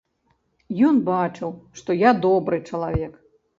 Ён 0.87 0.97
бачыў, 1.09 1.53
што 1.81 1.99
я 2.09 2.17
добры 2.25 2.63
чалавек. 2.73 3.25